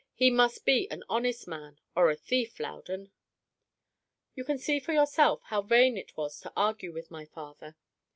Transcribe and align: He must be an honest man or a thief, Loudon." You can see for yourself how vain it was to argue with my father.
He 0.15 0.31
must 0.31 0.65
be 0.65 0.89
an 0.89 1.03
honest 1.07 1.47
man 1.47 1.79
or 1.95 2.09
a 2.09 2.15
thief, 2.15 2.59
Loudon." 2.59 3.11
You 4.33 4.43
can 4.43 4.57
see 4.57 4.79
for 4.79 4.93
yourself 4.93 5.43
how 5.43 5.61
vain 5.61 5.95
it 5.95 6.17
was 6.17 6.39
to 6.39 6.51
argue 6.55 6.91
with 6.91 7.11
my 7.11 7.25
father. 7.27 7.75